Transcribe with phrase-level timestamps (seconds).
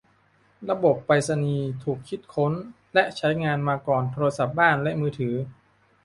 [0.69, 2.53] ระบบไปรษณีย์ถูกคิดค้น
[2.93, 5.35] และใช้งานมาก่อนโทรศัพท์บ้านและมือถือ